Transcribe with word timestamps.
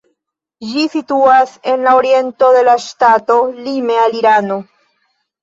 Ĝi 0.69 0.85
situas 0.93 1.53
en 1.73 1.83
la 1.89 1.93
oriento 1.99 2.49
de 2.57 2.65
la 2.69 2.75
ŝtato, 2.87 3.37
lime 3.67 4.01
al 4.07 4.19
Irano. 4.23 4.61